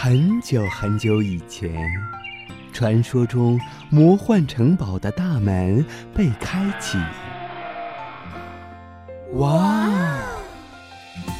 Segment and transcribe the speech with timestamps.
[0.00, 1.84] 很久很久以前，
[2.72, 3.60] 传说中
[3.90, 5.84] 魔幻城堡的大门
[6.14, 6.96] 被开启。
[9.32, 9.90] 哇！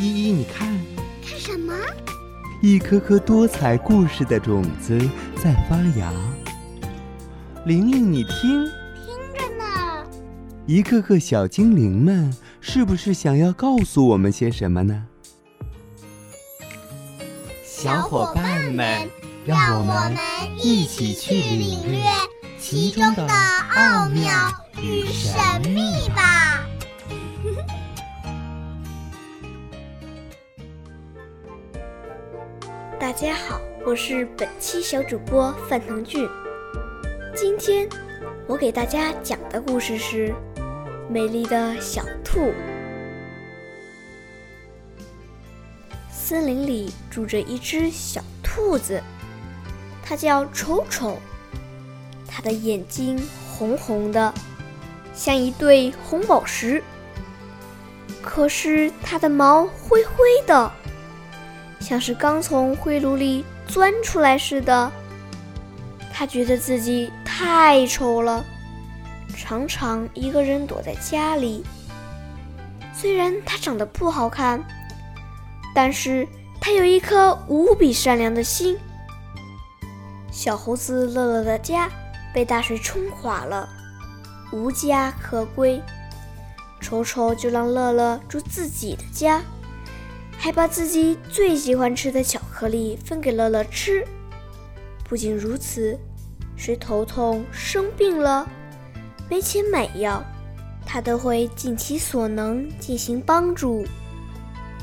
[0.00, 0.76] 依依，你看，
[1.24, 1.72] 看什么？
[2.60, 4.98] 一颗颗多彩故事的种子
[5.36, 6.12] 在发芽。
[7.64, 8.64] 玲玲，你听，
[8.96, 10.04] 听着呢。
[10.66, 15.06] 一个个小精灵们，是不是想要告诉我们些什么呢？
[17.80, 19.08] 小伙伴们，
[19.46, 20.12] 让我们
[20.56, 22.00] 一起去领略
[22.58, 24.32] 其中的奥妙
[24.82, 25.38] 与神
[25.70, 26.66] 秘吧！
[32.98, 36.28] 大家好，我是本期小主播范腾俊。
[37.32, 37.88] 今天
[38.48, 40.30] 我给大家讲的故事是
[41.08, 42.40] 《美丽的小兔》。
[46.28, 49.02] 森林里住着一只小兔子，
[50.02, 51.16] 它叫丑丑。
[52.26, 53.18] 它的眼睛
[53.50, 54.34] 红红的，
[55.14, 56.84] 像一对红宝石。
[58.20, 60.12] 可是它的毛灰灰
[60.46, 60.70] 的，
[61.80, 64.92] 像是刚从灰炉里钻出来似的。
[66.12, 68.44] 它觉得自己太丑了，
[69.34, 71.64] 常常一个人躲在家里。
[72.92, 74.62] 虽然它长得不好看。
[75.74, 76.26] 但是
[76.60, 78.76] 他有一颗无比善良的心。
[80.30, 81.90] 小猴子乐乐的家
[82.32, 83.68] 被大水冲垮了，
[84.52, 85.82] 无家可归。
[86.80, 89.42] 丑丑就让乐乐住自己的家，
[90.36, 94.06] 还把自己最喜欢吃的巧克力分给乐乐吃。
[95.08, 95.98] 不仅如此，
[96.56, 98.48] 谁头痛生病了，
[99.28, 100.22] 没钱买药，
[100.86, 103.84] 他都会尽其所能进行帮助。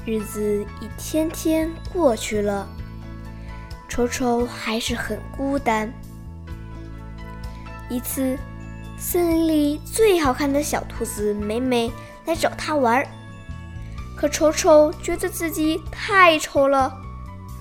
[0.06, 2.68] 日子一天天过去了，
[3.90, 5.92] 丑丑还是很孤单。
[7.90, 8.38] 一次，
[9.00, 11.92] 森林里最好看的小兔子美美
[12.26, 13.08] 来找他玩儿，
[14.16, 16.94] 可丑丑觉得自己太丑了，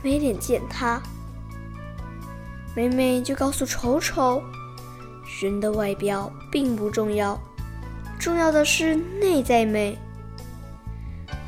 [0.03, 1.03] 没脸见他。
[2.77, 4.43] 美美就告诉丑丑，
[5.41, 7.41] 人的外表并不重要，
[8.19, 9.99] 重要的是内在美。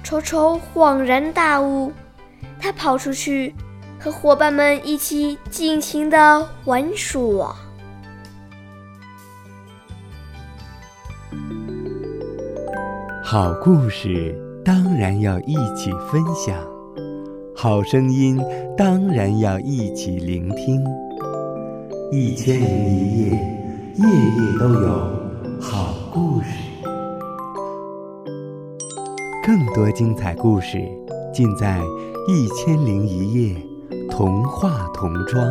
[0.06, 1.92] 丑丑恍然大悟，
[2.60, 3.52] 他跑出去
[3.98, 7.52] 和伙伴们一起尽情的玩耍。
[13.24, 14.32] 好故事
[14.64, 16.56] 当然要一起分享，
[17.56, 18.40] 好声音
[18.76, 20.84] 当然要一起聆听。
[22.12, 23.30] 一千零一夜，
[23.96, 24.88] 夜夜都有
[25.60, 26.75] 好故事。
[29.46, 30.76] 更多精彩故事，
[31.32, 31.78] 尽在
[32.28, 33.54] 《一千零一夜》
[34.10, 35.48] 童话童装。